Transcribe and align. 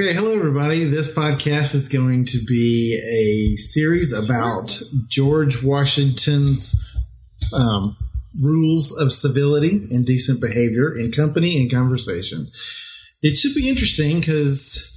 Okay, 0.00 0.14
hello 0.14 0.34
everybody. 0.34 0.84
This 0.84 1.14
podcast 1.14 1.74
is 1.74 1.86
going 1.86 2.24
to 2.24 2.38
be 2.46 2.94
a 2.96 3.56
series 3.56 4.14
about 4.14 4.80
George 5.08 5.62
Washington's 5.62 6.96
um, 7.52 7.98
rules 8.40 8.98
of 8.98 9.12
civility 9.12 9.86
and 9.90 10.06
decent 10.06 10.40
behavior 10.40 10.96
in 10.96 11.12
company 11.12 11.60
and 11.60 11.70
conversation. 11.70 12.46
It 13.20 13.36
should 13.36 13.54
be 13.54 13.68
interesting 13.68 14.20
because 14.20 14.90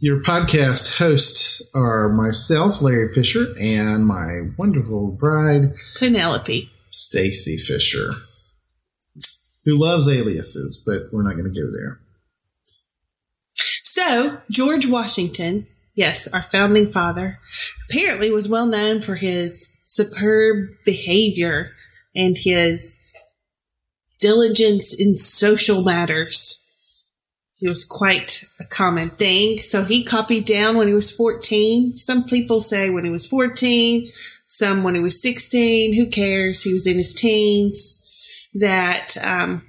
your 0.00 0.20
podcast 0.20 0.98
hosts 0.98 1.62
are 1.74 2.10
myself, 2.10 2.82
Larry 2.82 3.14
Fisher, 3.14 3.46
and 3.58 4.06
my 4.06 4.50
wonderful 4.58 5.12
bride, 5.12 5.72
Penelope. 5.98 6.70
Stacy 6.90 7.56
Fisher, 7.56 8.10
who 9.64 9.74
loves 9.74 10.06
aliases, 10.06 10.82
but 10.84 11.04
we're 11.14 11.22
not 11.22 11.32
going 11.32 11.50
to 11.50 11.60
go 11.60 11.70
there. 11.72 11.98
So, 14.06 14.36
George 14.50 14.86
Washington, 14.86 15.66
yes, 15.94 16.28
our 16.28 16.42
founding 16.42 16.92
father, 16.92 17.38
apparently 17.88 18.30
was 18.30 18.50
well 18.50 18.66
known 18.66 19.00
for 19.00 19.14
his 19.14 19.66
superb 19.82 20.68
behavior 20.84 21.72
and 22.14 22.36
his 22.38 22.98
diligence 24.20 24.92
in 24.92 25.16
social 25.16 25.82
matters. 25.82 26.60
It 27.62 27.68
was 27.68 27.86
quite 27.86 28.44
a 28.60 28.64
common 28.64 29.08
thing. 29.08 29.60
So 29.60 29.84
he 29.84 30.04
copied 30.04 30.44
down 30.44 30.76
when 30.76 30.86
he 30.86 30.92
was 30.94 31.10
14. 31.10 31.94
Some 31.94 32.24
people 32.24 32.60
say 32.60 32.90
when 32.90 33.04
he 33.04 33.10
was 33.10 33.26
14, 33.26 34.06
some 34.46 34.82
when 34.82 34.94
he 34.94 35.00
was 35.00 35.22
16. 35.22 35.94
Who 35.94 36.10
cares? 36.10 36.62
He 36.62 36.74
was 36.74 36.86
in 36.86 36.98
his 36.98 37.14
teens. 37.14 37.98
That 38.52 39.16
um, 39.22 39.62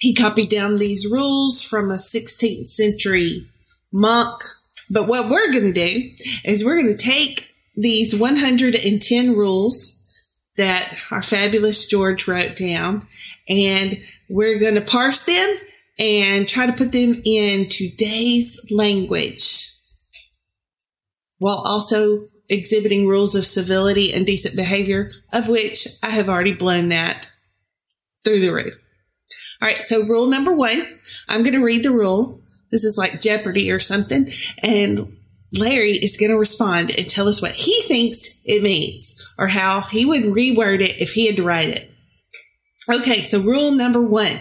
he 0.00 0.14
copied 0.14 0.48
down 0.48 0.76
these 0.76 1.06
rules 1.06 1.62
from 1.62 1.90
a 1.90 1.96
16th 1.96 2.68
century 2.68 3.46
monk. 3.92 4.40
But 4.90 5.06
what 5.06 5.28
we're 5.28 5.52
going 5.52 5.72
to 5.72 5.88
do 5.88 6.10
is 6.44 6.64
we're 6.64 6.80
going 6.80 6.96
to 6.96 7.02
take 7.02 7.50
these 7.76 8.14
110 8.14 9.36
rules 9.36 9.94
that 10.56 10.98
our 11.10 11.22
fabulous 11.22 11.86
George 11.86 12.26
wrote 12.26 12.56
down 12.56 13.06
and 13.48 14.02
we're 14.28 14.58
going 14.58 14.74
to 14.74 14.80
parse 14.80 15.24
them 15.24 15.56
and 15.98 16.46
try 16.46 16.66
to 16.66 16.72
put 16.72 16.92
them 16.92 17.20
in 17.24 17.68
today's 17.68 18.60
language 18.70 19.72
while 21.38 21.62
also 21.64 22.26
exhibiting 22.48 23.06
rules 23.06 23.34
of 23.34 23.44
civility 23.44 24.12
and 24.12 24.26
decent 24.26 24.56
behavior, 24.56 25.12
of 25.32 25.48
which 25.48 25.86
I 26.02 26.10
have 26.10 26.28
already 26.28 26.54
blown 26.54 26.88
that 26.88 27.26
through 28.24 28.40
the 28.40 28.52
roof. 28.52 28.74
All 29.60 29.68
right. 29.68 29.78
So 29.78 30.02
rule 30.02 30.28
number 30.28 30.54
one, 30.54 30.82
I'm 31.28 31.42
going 31.42 31.54
to 31.54 31.64
read 31.64 31.82
the 31.82 31.90
rule. 31.90 32.40
This 32.70 32.84
is 32.84 32.98
like 32.98 33.20
Jeopardy 33.20 33.70
or 33.70 33.80
something. 33.80 34.32
And 34.62 35.16
Larry 35.52 35.92
is 35.92 36.16
going 36.16 36.30
to 36.30 36.38
respond 36.38 36.90
and 36.90 37.08
tell 37.08 37.28
us 37.28 37.40
what 37.40 37.54
he 37.54 37.82
thinks 37.82 38.28
it 38.44 38.62
means 38.62 39.14
or 39.38 39.46
how 39.46 39.80
he 39.80 40.04
would 40.04 40.22
reword 40.22 40.80
it 40.82 41.00
if 41.00 41.12
he 41.12 41.26
had 41.26 41.36
to 41.36 41.44
write 41.44 41.68
it. 41.68 41.90
Okay. 42.88 43.22
So 43.22 43.40
rule 43.40 43.72
number 43.72 44.02
one, 44.02 44.36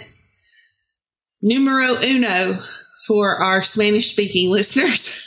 numero 1.41 2.01
uno 2.03 2.59
for 3.05 3.37
our 3.41 3.63
Spanish 3.63 4.11
speaking 4.11 4.51
listeners. 4.51 5.23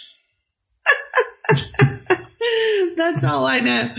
That's 2.97 3.25
all 3.25 3.47
I 3.47 3.61
know. 3.61 3.91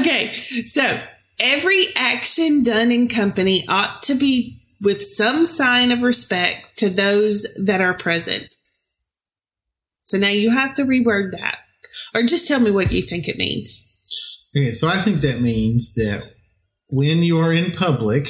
Okay. 0.00 0.34
So 0.64 1.00
every 1.38 1.88
action 1.94 2.62
done 2.62 2.90
in 2.90 3.08
company 3.08 3.66
ought 3.68 4.02
to 4.04 4.14
be 4.14 4.62
with 4.80 5.02
some 5.02 5.46
sign 5.46 5.92
of 5.92 6.02
respect 6.02 6.78
to 6.78 6.90
those 6.90 7.46
that 7.64 7.80
are 7.80 7.94
present. 7.94 8.46
So 10.02 10.18
now 10.18 10.28
you 10.28 10.50
have 10.50 10.74
to 10.76 10.84
reword 10.84 11.32
that 11.32 11.58
or 12.14 12.22
just 12.22 12.46
tell 12.48 12.60
me 12.60 12.70
what 12.70 12.92
you 12.92 13.02
think 13.02 13.28
it 13.28 13.36
means. 13.36 13.84
Okay, 14.56 14.72
so 14.72 14.88
I 14.88 15.00
think 15.00 15.20
that 15.22 15.40
means 15.40 15.94
that 15.94 16.30
when 16.88 17.18
you 17.22 17.38
are 17.38 17.52
in 17.52 17.72
public 17.72 18.28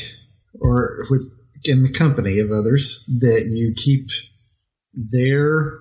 or 0.61 1.05
in 1.65 1.83
the 1.83 1.93
company 1.93 2.41
of 2.41 2.51
others, 2.51 3.05
that 3.21 3.47
you 3.53 3.75
keep 3.77 4.09
their 4.95 5.81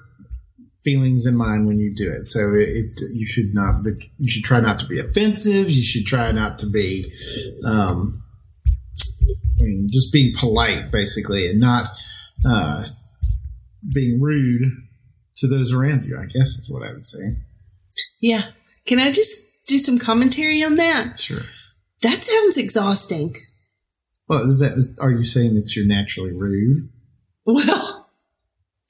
feelings 0.84 1.26
in 1.26 1.36
mind 1.36 1.68
when 1.68 1.80
you 1.80 1.94
do 1.96 2.12
it. 2.12 2.24
So 2.26 2.54
it, 2.54 2.92
you 3.14 3.26
should 3.26 3.54
not 3.54 3.84
you 4.20 4.30
should 4.30 4.44
try 4.44 4.60
not 4.60 4.80
to 4.80 4.86
be 4.86 5.00
offensive. 5.00 5.70
You 5.70 5.84
should 5.84 6.06
try 6.06 6.32
not 6.32 6.60
to 6.60 6.70
be, 6.70 7.12
um, 7.66 8.24
I 9.60 9.64
mean, 9.64 9.90
just 9.92 10.12
being 10.12 10.34
polite 10.38 10.92
basically 10.92 11.48
and 11.50 11.60
not, 11.60 11.88
uh, 12.46 12.86
being 13.94 14.22
rude 14.22 14.72
to 15.38 15.48
those 15.48 15.74
around 15.74 16.06
you, 16.06 16.18
I 16.18 16.26
guess 16.26 16.58
is 16.58 16.70
what 16.70 16.84
I 16.84 16.94
would 16.94 17.06
say. 17.06 17.38
Yeah. 18.22 18.50
Can 18.86 19.00
I 19.00 19.12
just 19.12 19.36
do 19.68 19.78
some 19.78 19.98
commentary 19.98 20.64
on 20.64 20.76
that? 20.76 21.20
Sure. 21.20 21.44
That 22.02 22.24
sounds 22.24 22.58
exhausting. 22.58 23.36
Well, 24.28 24.48
is 24.50 24.60
that, 24.60 24.74
is, 24.74 25.00
are 25.02 25.12
you 25.12 25.24
saying 25.24 25.56
that 25.56 25.76
you're 25.76 25.88
naturally 25.88 26.34
rude? 26.34 26.90
Well, 27.46 28.10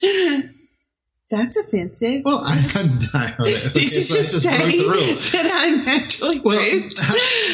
that's 1.30 1.56
offensive. 1.56 2.22
Well, 2.24 2.42
I, 2.44 2.54
I, 3.14 3.34
I 3.38 3.44
Did 3.72 3.82
you 3.82 3.88
just, 3.88 4.10
just 4.10 4.42
say 4.42 4.58
that 4.58 5.50
I'm 5.54 5.82
naturally 5.84 6.40
well, 6.40 6.58
rude? 6.58 6.92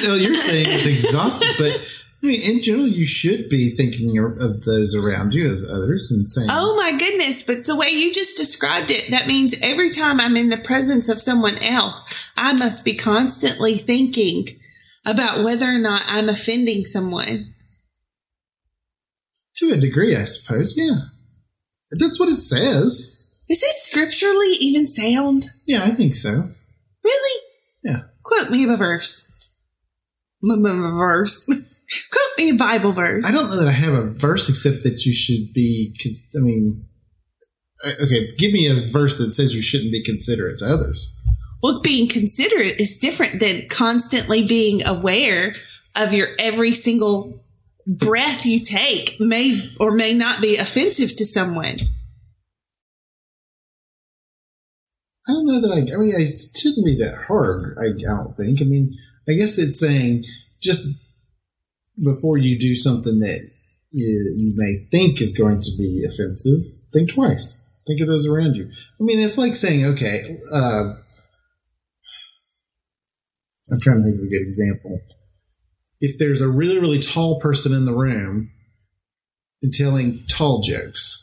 no, 0.05 0.15
you're 0.15 0.35
saying 0.35 0.67
it's 0.69 1.05
exhausting, 1.05 1.51
but 1.59 1.81
I 2.23 2.29
mean, 2.29 2.41
in 2.41 2.63
general, 2.63 2.87
you 2.87 3.05
should 3.05 3.49
be 3.49 3.71
thinking 3.71 4.17
of 4.19 4.63
those 4.63 4.95
around 4.95 5.35
you 5.35 5.49
as 5.49 5.65
others 5.69 6.13
and 6.13 6.31
saying, 6.31 6.49
Oh 6.51 6.77
my 6.77 6.97
goodness, 6.97 7.43
but 7.43 7.65
the 7.65 7.75
way 7.75 7.89
you 7.89 8.13
just 8.13 8.37
described 8.37 8.93
it, 8.93 9.11
that 9.11 9.27
means 9.27 9.57
every 9.61 9.91
time 9.91 10.21
I'm 10.21 10.37
in 10.37 10.49
the 10.49 10.59
presence 10.59 11.09
of 11.09 11.21
someone 11.21 11.59
else, 11.59 12.01
I 12.37 12.53
must 12.53 12.85
be 12.85 12.95
constantly 12.95 13.75
thinking 13.75 14.61
about 15.05 15.43
whether 15.43 15.67
or 15.67 15.79
not 15.79 16.03
I'm 16.07 16.29
offending 16.29 16.85
someone. 16.85 17.55
To 19.57 19.73
a 19.73 19.77
degree, 19.77 20.15
I 20.15 20.25
suppose, 20.25 20.75
yeah. 20.77 21.01
That's 21.99 22.21
what 22.21 22.29
it 22.29 22.37
says. 22.37 23.19
Is 23.51 23.63
it 23.63 23.77
scripturally 23.83 24.55
even 24.61 24.87
sound? 24.87 25.47
Yeah, 25.67 25.83
I 25.83 25.91
think 25.91 26.15
so. 26.15 26.49
Really? 27.05 27.41
Yeah. 27.83 28.03
Quote 28.23 28.51
me 28.51 28.65
a 28.73 28.77
verse. 28.77 29.29
Verse. 30.41 31.49
Quote 32.11 32.39
me 32.39 32.51
a 32.51 32.55
Bible 32.55 32.93
verse. 32.93 33.25
I 33.27 33.33
don't 33.33 33.51
know 33.51 33.57
that 33.57 33.69
I 33.69 33.73
have 33.73 33.95
a 33.95 34.11
verse 34.11 34.49
except 34.49 34.83
that 34.85 35.05
you 35.05 35.15
should 35.15 35.53
be, 35.53 35.95
I 36.35 36.41
mean, 36.41 36.87
okay, 38.03 38.35
give 38.37 38.53
me 38.53 38.67
a 38.69 38.75
verse 38.89 39.19
that 39.19 39.33
says 39.33 39.55
you 39.55 39.63
shouldn't 39.63 39.93
be 39.93 40.03
considerate 40.03 40.59
to 40.59 40.67
others. 40.67 41.13
Well, 41.63 41.81
being 41.81 42.09
considerate 42.09 42.81
is 42.81 42.99
different 42.99 43.41
than 43.41 43.69
constantly 43.69 44.47
being 44.47 44.85
aware 44.85 45.55
of 45.95 46.13
your 46.13 46.29
every 46.39 46.73
single 46.73 47.41
breath 47.87 48.47
you 48.47 48.61
take 48.61 49.21
may 49.21 49.71
or 49.79 49.93
may 49.93 50.15
not 50.15 50.41
be 50.41 50.57
offensive 50.57 51.15
to 51.17 51.25
someone. 51.25 51.77
I 55.29 55.33
don't 55.33 55.47
know 55.47 55.61
that 55.61 55.73
I, 55.73 55.95
I 55.95 55.99
mean, 55.99 56.13
it 56.17 56.39
shouldn't 56.57 56.85
be 56.85 56.97
that 56.97 57.25
hard, 57.27 57.77
I, 57.79 57.91
I 57.91 58.25
don't 58.25 58.35
think. 58.35 58.61
I 58.61 58.65
mean, 58.65 58.97
I 59.29 59.35
guess 59.35 59.57
it's 59.57 59.79
saying 59.79 60.25
just 60.61 60.85
before 62.01 62.39
you 62.39 62.59
do 62.59 62.75
something 62.75 63.19
that 63.19 63.51
you, 63.91 64.53
may 64.57 64.75
think 64.91 65.21
is 65.21 65.37
going 65.37 65.61
to 65.61 65.71
be 65.77 66.05
offensive, 66.09 66.61
think 66.93 67.13
twice. 67.13 67.59
Think 67.87 68.01
of 68.01 68.07
those 68.07 68.29
around 68.29 68.55
you. 68.55 68.69
I 68.69 69.05
mean, 69.05 69.19
it's 69.19 69.39
like 69.39 69.55
saying, 69.55 69.85
okay, 69.85 70.23
uh, 70.55 70.95
I'm 73.71 73.81
trying 73.81 73.99
to 73.99 74.03
think 74.03 74.19
of 74.19 74.27
a 74.27 74.31
good 74.31 74.43
example. 74.43 75.01
If 76.01 76.19
there's 76.19 76.41
a 76.41 76.49
really, 76.49 76.79
really 76.79 77.01
tall 77.01 77.41
person 77.41 77.73
in 77.73 77.85
the 77.85 77.95
room 77.95 78.51
and 79.63 79.73
telling 79.73 80.15
tall 80.29 80.61
jokes, 80.61 81.19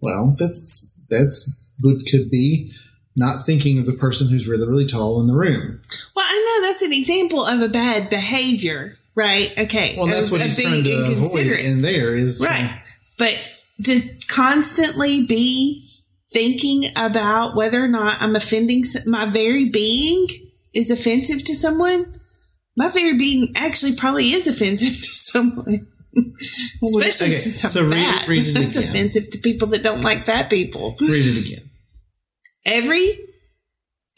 well, 0.00 0.34
that's 0.38 1.06
that's 1.08 1.74
what 1.82 2.06
could 2.10 2.30
be 2.30 2.72
not 3.16 3.46
thinking 3.46 3.78
of 3.78 3.86
the 3.86 3.94
person 3.94 4.28
who's 4.28 4.48
really, 4.48 4.66
really 4.66 4.86
tall 4.86 5.20
in 5.20 5.26
the 5.26 5.36
room. 5.36 5.80
Well, 6.14 6.26
I 6.28 6.60
know 6.60 6.68
that's 6.68 6.82
an 6.82 6.92
example 6.92 7.44
of 7.44 7.62
a 7.62 7.68
bad 7.68 8.10
behavior, 8.10 8.98
right? 9.16 9.52
Okay. 9.58 9.96
Well, 9.96 10.06
that's 10.06 10.30
what 10.30 10.40
of 10.40 10.42
uh, 10.42 10.44
he's 10.44 10.56
being 10.56 10.70
trying 10.84 10.84
to 10.84 11.12
avoid 11.24 11.46
in 11.46 11.82
there 11.82 12.14
is 12.14 12.40
Right. 12.44 12.70
But 13.18 13.36
to 13.84 14.00
constantly 14.28 15.26
be 15.26 15.88
thinking 16.32 16.84
about 16.96 17.56
whether 17.56 17.82
or 17.82 17.88
not 17.88 18.20
I'm 18.20 18.36
offending 18.36 18.84
my 19.06 19.24
very 19.26 19.70
being 19.70 20.26
is 20.74 20.90
offensive 20.90 21.44
to 21.44 21.54
someone, 21.54 22.20
my 22.76 22.88
very 22.90 23.16
being 23.16 23.52
actually 23.56 23.96
probably 23.96 24.32
is 24.32 24.46
offensive 24.46 24.88
to 25.04 25.12
someone. 25.12 25.80
Especially 26.82 27.26
okay, 27.28 27.36
since 27.36 27.64
I'm 27.64 27.70
so 27.70 27.90
fat. 27.90 28.26
read 28.26 28.48
it 28.48 28.56
It's 28.56 28.76
again. 28.76 28.88
offensive 28.88 29.30
to 29.30 29.38
people 29.38 29.68
that 29.68 29.82
don't 29.82 30.00
like 30.00 30.24
fat 30.24 30.48
people. 30.48 30.96
Read 31.00 31.26
it 31.26 31.46
again. 31.46 31.70
Every, 32.64 33.06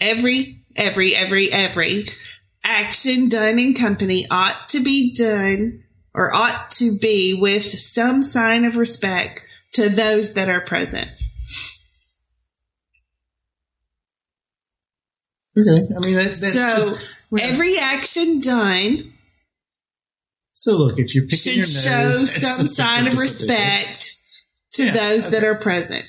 every, 0.01 0.65
every, 0.77 1.15
every, 1.17 1.51
every 1.53 2.05
action 2.69 3.29
done 3.29 3.59
in 3.59 3.75
company 3.75 4.27
ought 4.31 4.69
to 4.69 4.81
be 4.81 5.15
done 5.15 5.83
or 6.15 6.35
ought 6.35 6.71
to 6.71 6.99
be 6.99 7.39
with 7.41 7.65
some 7.65 8.23
sign 8.23 8.65
of 8.65 8.77
respect 8.77 9.45
to 9.73 9.89
those 9.89 10.35
that 10.35 10.49
are 10.49 10.61
present. 10.61 11.09
Okay. 15.57 15.95
I 15.95 15.99
mean, 15.99 16.15
that's, 16.15 16.41
that's 16.41 16.55
so 16.55 16.77
just. 16.77 17.01
well, 17.31 17.45
every 17.45 17.79
action 17.79 18.41
done 18.41 19.13
so 20.59 20.73
look, 20.73 20.99
if 20.99 21.15
you're 21.15 21.25
picking 21.25 21.63
should 21.63 21.85
your 21.85 21.93
nose, 21.93 22.33
show 22.33 22.41
some 22.41 22.67
sign 22.67 23.07
of 23.07 23.15
purpose 23.15 23.45
of 23.45 23.49
it. 23.49 23.53
respect 23.53 24.17
to 24.73 24.87
Yeah, 24.87 24.91
those 24.91 25.31
that 25.31 25.45
are 25.45 25.55
present. 25.55 26.05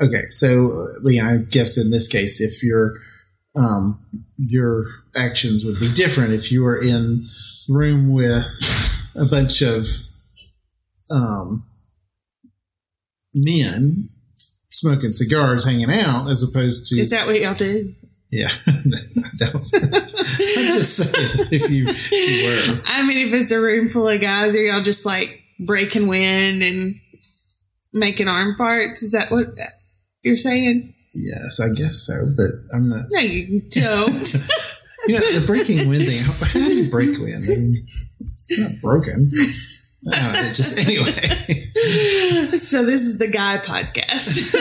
Okay, 0.00 0.22
so 0.30 0.66
uh, 0.66 1.08
yeah, 1.08 1.28
I 1.28 1.36
guess 1.38 1.76
in 1.76 1.90
this 1.90 2.06
case, 2.06 2.40
if 2.40 2.62
your 2.62 3.00
um, 3.56 4.04
your 4.36 4.86
actions 5.16 5.64
would 5.64 5.78
be 5.78 5.92
different 5.92 6.32
if 6.32 6.50
you 6.50 6.62
were 6.62 6.78
in 6.78 7.26
room 7.68 8.12
with 8.12 8.44
a 9.14 9.26
bunch 9.30 9.62
of 9.62 9.86
um, 11.10 11.64
men 13.32 14.08
smoking 14.70 15.10
cigars, 15.10 15.64
hanging 15.64 15.90
out, 15.90 16.28
as 16.28 16.42
opposed 16.42 16.86
to 16.86 17.00
Is 17.00 17.10
that 17.10 17.26
what 17.26 17.40
y'all 17.40 17.54
do? 17.54 17.94
yeah. 18.30 18.48
no, 18.84 18.98
I 19.24 19.30
don't. 19.38 19.54
I'm 19.74 20.74
just 20.74 20.96
saying 20.96 21.48
if 21.52 21.70
you, 21.70 21.86
if 21.88 22.10
you 22.10 22.74
were. 22.74 22.82
I 22.84 23.06
mean, 23.06 23.28
if 23.28 23.34
it's 23.34 23.52
a 23.52 23.60
room 23.60 23.88
full 23.88 24.08
of 24.08 24.20
guys, 24.20 24.54
are 24.54 24.62
y'all 24.62 24.82
just 24.82 25.06
like 25.06 25.40
breaking 25.60 26.08
wind 26.08 26.62
and 26.62 26.96
making 27.92 28.26
arm 28.26 28.56
parts? 28.56 29.02
Is 29.02 29.12
that 29.12 29.30
what 29.30 29.46
you're 30.22 30.36
saying? 30.36 30.93
Yes, 31.14 31.60
I 31.60 31.68
guess 31.74 32.06
so, 32.06 32.14
but 32.36 32.50
I'm 32.74 32.88
not. 32.88 33.06
No, 33.10 33.20
you 33.20 33.62
don't. 33.70 34.34
You 35.06 35.18
know, 35.18 35.40
the 35.40 35.46
breaking 35.46 35.88
wind 35.88 36.06
thing. 36.06 36.24
How, 36.24 36.60
how 36.60 36.66
do 36.66 36.74
you 36.74 36.90
break 36.90 37.18
wind? 37.18 37.44
I 37.44 37.48
mean, 37.48 37.86
it's 38.20 38.58
not 38.58 38.70
broken. 38.80 39.30
It 40.06 40.54
just 40.54 40.78
anyway. 40.78 41.70
so 42.58 42.84
this 42.84 43.02
is 43.02 43.18
the 43.18 43.28
guy 43.28 43.58
podcast. 43.58 44.54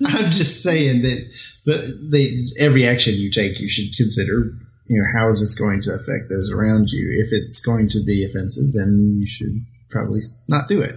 I'm 0.06 0.30
just 0.30 0.62
saying 0.62 1.02
that 1.02 1.32
the, 1.66 2.08
the 2.10 2.54
every 2.58 2.86
action 2.86 3.14
you 3.14 3.30
take, 3.30 3.60
you 3.60 3.68
should 3.68 3.96
consider. 3.96 4.52
You 4.86 4.98
know, 4.98 5.20
how 5.20 5.28
is 5.28 5.40
this 5.40 5.54
going 5.54 5.82
to 5.82 5.90
affect 5.90 6.28
those 6.28 6.50
around 6.50 6.90
you? 6.90 7.24
If 7.24 7.32
it's 7.32 7.60
going 7.60 7.88
to 7.90 8.04
be 8.04 8.24
offensive, 8.24 8.72
then 8.72 9.16
you 9.18 9.26
should 9.26 9.64
probably 9.90 10.20
not 10.48 10.68
do 10.68 10.80
it. 10.80 10.94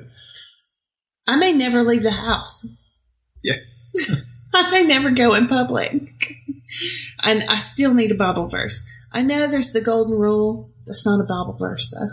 I 1.27 1.37
may 1.37 1.53
never 1.53 1.83
leave 1.83 2.03
the 2.03 2.11
house. 2.11 2.65
Yeah. 3.43 3.57
I 4.55 4.71
may 4.71 4.83
never 4.83 5.11
go 5.11 5.33
in 5.33 5.47
public. 5.47 6.35
And 7.21 7.43
I 7.49 7.55
still 7.55 7.93
need 7.93 8.11
a 8.11 8.15
Bible 8.15 8.47
verse. 8.47 8.83
I 9.11 9.21
know 9.21 9.47
there's 9.47 9.73
the 9.73 9.81
golden 9.81 10.17
rule. 10.17 10.71
That's 10.85 11.05
not 11.05 11.19
a 11.19 11.27
Bible 11.27 11.57
verse 11.59 11.91
though. 11.93 12.09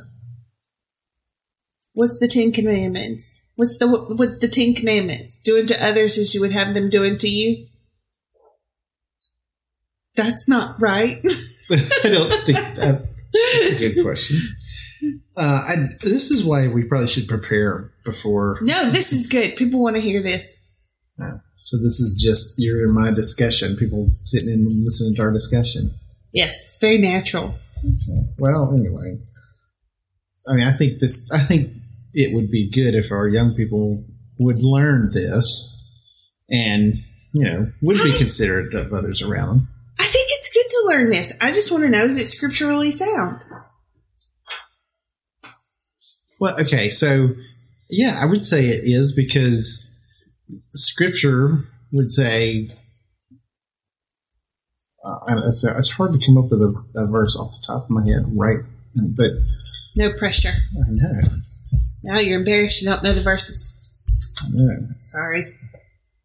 What's 1.93 2.19
the 2.19 2.29
Ten 2.29 2.53
Commandments? 2.53 3.43
What's 3.57 3.79
the 3.79 3.89
what 3.89 4.41
the 4.41 4.49
Ten 4.49 4.75
Commandments? 4.75 5.39
Doing 5.39 5.67
to 5.67 5.85
others 5.85 6.19
as 6.19 6.35
you 6.35 6.41
would 6.41 6.53
have 6.53 6.75
them 6.75 6.89
doing 6.89 7.17
to 7.19 7.29
you. 7.29 7.67
That's 10.15 10.49
not 10.49 10.81
right. 10.81 11.19
I 11.71 12.09
don't 12.09 12.33
think 12.45 12.59
that, 12.77 13.09
that's 13.33 13.81
a 13.81 13.95
good 13.95 14.03
question. 14.03 14.39
Uh, 15.37 15.43
I, 15.43 15.75
this 16.03 16.31
is 16.31 16.45
why 16.45 16.69
we 16.69 16.85
probably 16.85 17.07
should 17.07 17.29
prepare 17.29 17.93
before. 18.05 18.59
no, 18.63 18.91
this 18.91 19.13
is 19.13 19.29
good. 19.29 19.57
People 19.57 19.81
want 19.81 19.97
to 19.97 20.03
hear 20.03 20.23
this. 20.23 20.45
Uh, 21.23 21.39
so 21.61 21.77
this 21.77 22.01
is 22.01 22.21
just 22.21 22.55
you're 22.59 22.87
in 22.87 22.95
my 22.95 23.13
discussion. 23.15 23.77
People 23.77 24.09
sitting 24.11 24.49
and 24.49 24.85
listening 24.85 25.15
to 25.17 25.23
our 25.23 25.33
discussion. 25.33 25.91
Yes, 26.33 26.55
it's 26.65 26.79
very 26.79 26.99
natural. 26.99 27.55
So, 27.99 28.25
well, 28.39 28.75
anyway, 28.75 29.19
I 30.49 30.55
mean, 30.55 30.67
I 30.67 30.73
think 30.73 31.01
this. 31.01 31.33
I 31.33 31.41
think 31.41 31.71
it 32.15 32.35
would 32.35 32.51
be 32.51 32.71
good 32.71 32.95
if 32.95 33.13
our 33.13 33.29
young 33.29 33.55
people 33.55 34.05
would 34.39 34.61
learn 34.61 35.13
this, 35.13 36.01
and 36.49 36.95
you 37.33 37.45
know, 37.45 37.71
would 37.83 38.03
be 38.03 38.17
considerate 38.17 38.75
of 38.75 38.93
others 38.93 39.23
around 39.23 39.49
them. 39.49 39.69
I 39.99 40.05
think 40.05 40.29
it's 40.31 40.53
good 40.53 40.67
to 40.69 40.83
learn 40.87 41.11
this. 41.11 41.37
I 41.41 41.53
just 41.53 41.71
want 41.71 41.85
to 41.85 41.91
know 41.91 42.05
is 42.05 42.17
it 42.17 42.27
scripturally 42.27 42.91
sound? 42.91 43.43
Well, 46.41 46.59
okay, 46.59 46.89
so 46.89 47.29
yeah, 47.91 48.19
I 48.21 48.25
would 48.25 48.47
say 48.47 48.65
it 48.65 48.85
is 48.85 49.13
because 49.13 49.90
Scripture 50.71 51.65
would 51.93 52.11
say. 52.11 52.69
Uh, 55.03 55.35
it's, 55.49 55.65
it's 55.65 55.91
hard 55.93 56.13
to 56.13 56.27
come 56.27 56.37
up 56.37 56.51
with 56.51 56.61
a, 56.61 56.75
a 56.97 57.11
verse 57.11 57.35
off 57.35 57.53
the 57.53 57.67
top 57.67 57.85
of 57.85 57.91
my 57.91 58.03
head, 58.05 58.23
right? 58.37 58.59
But 59.17 59.31
No 59.97 60.13
pressure. 60.13 60.51
I 60.51 60.91
know, 60.91 61.21
Now 62.03 62.19
you're 62.19 62.39
embarrassed 62.39 62.83
you 62.83 62.89
don't 62.89 63.03
know 63.03 63.13
the 63.15 63.23
verses. 63.23 63.77
I 64.43 64.49
know. 64.53 64.89
Sorry. 65.01 65.55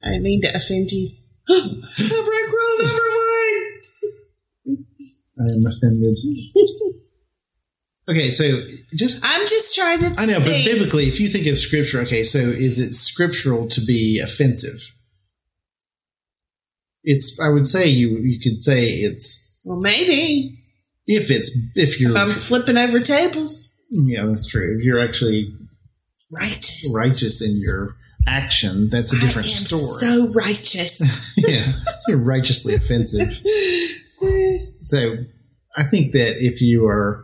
I 0.04 0.10
didn't 0.10 0.24
mean 0.24 0.42
to 0.42 0.56
offend 0.56 0.92
you. 0.92 1.12
I 1.50 1.78
break 1.98 2.52
rule 2.52 2.78
number 2.80 3.10
one. 4.68 4.86
I 5.40 5.54
am 5.54 5.66
offended. 5.66 6.18
okay, 8.10 8.32
so 8.32 8.62
just 8.94 9.20
I'm 9.24 9.48
just 9.48 9.76
trying 9.76 10.00
to 10.00 10.14
I 10.18 10.26
know, 10.26 10.40
but 10.40 10.48
think. 10.48 10.70
biblically, 10.72 11.08
if 11.08 11.20
you 11.20 11.28
think 11.28 11.48
of 11.48 11.58
scripture, 11.58 12.02
okay, 12.02 12.24
so 12.24 12.40
is 12.40 12.80
it 12.80 12.94
scriptural 12.94 13.68
to 13.70 13.82
be 13.82 14.20
offensive? 14.20 14.80
It's. 17.04 17.38
I 17.40 17.50
would 17.50 17.68
say 17.68 17.88
you 17.88 18.18
you 18.20 18.40
could 18.40 18.64
say 18.64 18.88
it's 18.90 19.60
Well, 19.64 19.80
maybe. 19.80 20.58
if 21.06 21.30
it's 21.30 21.52
if 21.76 22.00
you're 22.00 22.12
If 22.12 22.16
I'm 22.18 22.32
flipping 22.32 22.78
over 22.78 23.00
tables. 23.00 23.72
yeah 23.92 24.26
that's 24.26 24.48
true 24.48 24.78
if 24.80 24.84
you're 24.86 25.00
actually 25.00 25.54
Righteous. 26.32 26.92
righteous 26.94 27.42
in 27.44 27.56
your 27.62 27.96
action 28.28 28.90
that's 28.90 29.14
a 29.14 29.20
different 29.20 29.48
story. 29.50 30.00
so 30.00 30.32
righteous. 30.34 31.00
yeah, 31.38 31.74
you're 32.08 32.18
righteously 32.18 32.74
offensive. 32.76 33.30
So 34.82 35.18
I 35.78 35.84
think 35.84 36.14
that 36.14 36.38
if 36.40 36.62
you 36.62 36.86
are, 36.88 37.24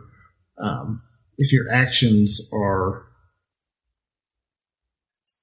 um, 0.62 1.02
if 1.36 1.52
your 1.52 1.66
actions 1.70 2.48
are, 2.52 3.04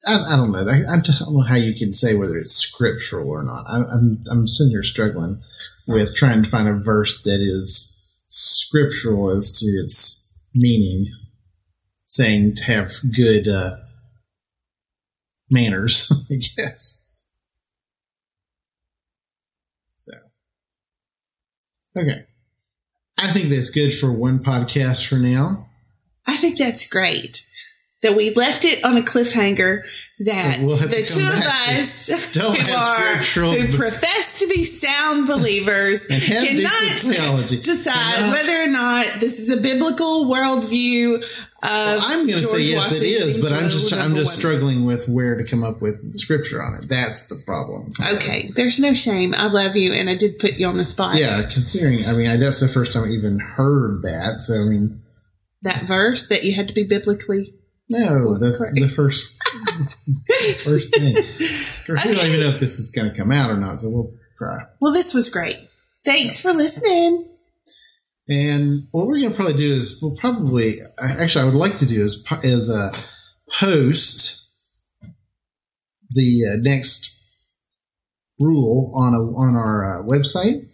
I, 0.07 0.33
I 0.33 0.37
don't 0.37 0.51
know. 0.51 0.59
I, 0.59 0.77
I 0.93 1.01
don't 1.01 1.33
know 1.33 1.41
how 1.41 1.55
you 1.55 1.75
can 1.77 1.93
say 1.93 2.15
whether 2.15 2.37
it's 2.37 2.55
scriptural 2.55 3.29
or 3.29 3.43
not. 3.43 3.65
I, 3.67 3.77
I'm 3.93 4.23
I'm 4.31 4.47
sitting 4.47 4.71
here 4.71 4.83
struggling 4.83 5.39
with 5.87 6.15
trying 6.15 6.41
to 6.41 6.49
find 6.49 6.67
a 6.67 6.79
verse 6.79 7.21
that 7.23 7.41
is 7.41 7.95
scriptural 8.27 9.29
as 9.29 9.51
to 9.59 9.65
its 9.65 10.49
meaning, 10.55 11.07
saying 12.05 12.55
to 12.55 12.63
have 12.63 12.91
good 13.15 13.47
uh, 13.47 13.75
manners. 15.51 16.11
I 16.31 16.35
guess. 16.35 17.03
So, 19.97 20.13
okay. 21.97 22.28
I 23.21 23.33
think 23.33 23.49
that's 23.49 23.69
good 23.69 23.93
for 23.93 24.11
one 24.11 24.39
podcast 24.39 25.07
for 25.07 25.15
now. 25.15 25.67
I 26.25 26.37
think 26.37 26.57
that's 26.57 26.87
great. 26.87 27.45
That 28.01 28.15
we 28.15 28.33
left 28.33 28.63
it 28.63 28.85
on 28.85 28.95
a 28.95 29.01
cliffhanger 29.01 29.81
that 30.19 30.61
We'll 30.61 30.77
the 30.77 31.03
two 31.03 31.19
of 31.19 31.43
us 31.43 32.07
who 32.33 32.73
are 32.73 33.17
who 33.53 33.75
profess 33.75 34.28
to 34.39 34.47
be 34.47 34.63
sound 34.63 35.27
believers 35.27 36.05
cannot 36.25 36.71
theology. 36.99 37.61
decide 37.61 37.93
Cannot- 38.15 38.33
whether 38.33 38.61
or 38.63 38.67
not 38.67 39.19
this 39.19 39.39
is 39.39 39.49
a 39.49 39.57
biblical 39.61 40.25
worldview 40.25 41.15
of 41.17 41.25
Well, 41.61 41.99
I'm 42.01 42.25
going 42.27 42.39
to 42.39 42.45
say 42.47 42.59
yes, 42.61 42.91
it 42.91 42.95
Washington's 43.05 43.35
is, 43.35 43.41
but 43.43 43.51
I'm 43.51 43.69
just 43.69 43.93
I'm 43.93 44.15
just 44.15 44.27
one. 44.31 44.37
struggling 44.37 44.85
with 44.85 45.07
where 45.09 45.35
to 45.35 45.43
come 45.43 45.63
up 45.63 45.81
with 45.81 46.13
scripture 46.13 46.63
on 46.63 46.81
it. 46.81 46.87
That's 46.89 47.27
the 47.27 47.35
problem. 47.45 47.93
So, 47.95 48.15
Okay, 48.15 48.49
there's 48.55 48.79
no 48.79 48.93
shame. 48.93 49.33
I 49.35 49.47
love 49.47 49.75
you, 49.75 49.91
and 49.93 50.09
I 50.09 50.15
did 50.15 50.39
put 50.39 50.53
you 50.53 50.67
on 50.67 50.77
the 50.77 50.85
spot. 50.85 51.15
Yeah, 51.15 51.41
considering 51.51 52.05
I 52.07 52.13
mean 52.13 52.29
I, 52.29 52.37
that's 52.37 52.61
the 52.61 52.69
first 52.69 52.93
time 52.93 53.03
I 53.03 53.07
even 53.09 53.39
heard 53.39 54.01
that. 54.03 54.39
So 54.39 54.53
I 54.55 54.65
mean, 54.69 55.01
That 55.63 55.83
verse 55.85 56.27
that 56.29 56.43
you 56.45 56.53
had 56.53 56.67
to 56.69 56.73
be 56.73 56.85
biblically. 56.85 57.53
no, 57.89 58.37
the 58.37 58.71
the 58.75 58.87
first 58.95 59.35
first 60.63 60.95
thing. 60.95 61.17
We 61.89 61.95
don't 61.95 62.27
even 62.27 62.41
know 62.41 62.49
if 62.49 62.59
this 62.59 62.77
is 62.77 62.91
going 62.91 63.11
to 63.11 63.17
come 63.17 63.31
out 63.31 63.49
or 63.49 63.57
not. 63.57 63.81
So 63.81 63.89
we'll 63.89 64.11
try. 64.39 64.65
Well, 64.79 64.93
this 64.93 65.13
was 65.13 65.29
great. 65.29 65.59
Thanks 66.03 66.39
for 66.39 66.53
listening. 66.53 67.27
And 68.27 68.87
what 68.91 69.07
we're 69.07 69.19
going 69.19 69.31
to 69.31 69.35
probably 69.35 69.55
do 69.55 69.73
is 69.73 69.99
we'll 70.01 70.15
probably 70.15 70.75
actually 70.99 71.41
I 71.41 71.45
would 71.45 71.55
like 71.55 71.77
to 71.77 71.85
do 71.85 72.01
is 72.01 72.25
is 72.43 72.69
uh, 72.69 72.91
post 73.59 74.47
the 76.11 76.41
uh, 76.45 76.57
next 76.61 77.15
rule 78.39 78.93
on 78.95 79.13
a 79.13 79.21
on 79.35 79.55
our 79.55 79.99
uh, 79.99 80.03
website, 80.03 80.67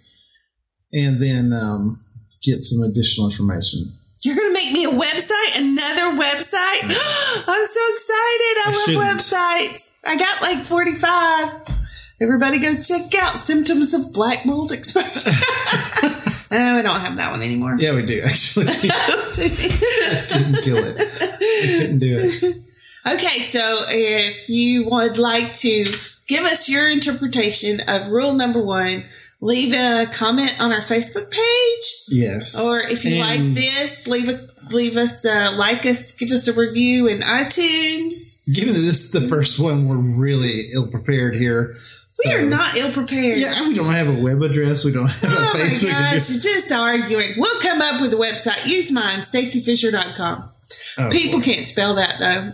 and 0.93 1.21
then 1.21 1.53
um, 1.53 2.03
get 2.43 2.61
some 2.61 2.83
additional 2.83 3.27
information. 3.29 3.93
You're 4.21 4.35
going 4.35 4.49
to 4.49 4.53
make 4.53 4.73
me 4.73 4.85
a 4.85 4.89
website? 4.89 5.55
Another 5.55 6.19
website? 6.19 6.81
I'm 7.47 7.67
so 7.67 7.81
excited. 7.93 8.55
I, 8.57 8.63
I 8.65 8.71
love 8.71 8.85
shouldn't. 8.85 9.03
websites. 9.03 9.91
I 10.03 10.17
got 10.17 10.41
like 10.41 10.65
45. 10.65 11.84
Everybody 12.21 12.59
go 12.59 12.79
check 12.79 13.13
out 13.15 13.41
Symptoms 13.41 13.93
of 13.93 14.13
Black 14.13 14.45
Mold 14.45 14.71
Exposure. 14.71 15.09
oh, 15.25 16.45
I 16.49 16.81
don't 16.81 17.01
have 17.01 17.17
that 17.17 17.31
one 17.31 17.41
anymore. 17.41 17.75
Yeah, 17.77 17.93
we 17.93 18.05
do 18.05 18.21
actually. 18.21 18.65
Didn't 19.35 20.63
kill 20.63 20.77
it. 20.77 20.97
I 20.97 21.77
couldn't 21.77 21.99
do 21.99 22.17
it. 22.19 22.61
Okay, 23.05 23.39
so 23.41 23.83
if 23.89 24.47
you 24.47 24.85
would 24.85 25.17
like 25.17 25.55
to 25.55 25.85
give 26.27 26.45
us 26.45 26.69
your 26.69 26.89
interpretation 26.89 27.81
of 27.87 28.07
rule 28.07 28.33
number 28.33 28.61
one, 28.63 29.03
leave 29.41 29.73
a 29.73 30.05
comment 30.11 30.55
on 30.61 30.71
our 30.71 30.81
Facebook 30.81 31.29
page. 31.29 32.03
Yes. 32.07 32.57
Or 32.57 32.79
if 32.79 33.03
you 33.03 33.21
And 33.21 33.55
like 33.55 33.55
this, 33.55 34.07
leave 34.07 34.29
a 34.29 34.47
leave 34.71 34.97
us 34.97 35.25
uh, 35.25 35.53
like 35.57 35.85
us, 35.85 36.15
give 36.15 36.31
us 36.31 36.47
a 36.47 36.53
review 36.53 37.07
in 37.07 37.19
iTunes. 37.19 38.43
Given 38.51 38.73
that 38.73 38.79
this 38.79 39.01
is 39.01 39.11
the 39.11 39.21
first 39.21 39.59
one, 39.59 39.87
we're 39.87 40.17
really 40.17 40.69
ill 40.71 40.87
prepared 40.87 41.35
here. 41.35 41.75
We 42.23 42.31
So- 42.31 42.37
are 42.37 42.45
not 42.45 42.77
ill 42.77 42.91
prepared. 42.93 43.39
Yeah, 43.39 43.67
we 43.67 43.73
don't 43.75 43.91
have 43.91 44.07
a 44.07 44.13
web 44.21 44.41
address. 44.41 44.85
We 44.85 44.91
don't 44.93 45.07
have 45.07 45.31
Oh 45.33 45.35
a 45.35 45.57
my 45.57 45.59
Facebook 45.65 45.89
gosh, 45.91 46.07
address. 46.29 46.39
just 46.39 46.71
arguing. 46.71 47.33
We'll 47.37 47.59
come 47.61 47.81
up 47.81 47.99
with 48.01 48.13
a 48.13 48.15
website. 48.15 48.65
Use 48.67 48.89
mine, 48.91 49.19
stacyfisher.com. 49.19 50.49
Oh, 50.97 51.09
People 51.11 51.39
boy. 51.39 51.45
can't 51.45 51.67
spell 51.67 51.95
that 51.95 52.17
though. 52.19 52.53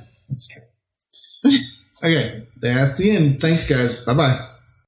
Okay, 2.04 2.48
that's 2.60 2.98
the 2.98 3.12
end. 3.16 3.40
Thanks, 3.40 3.70
guys. 3.70 4.04
Bye 4.04 4.16
bye. 4.16 4.48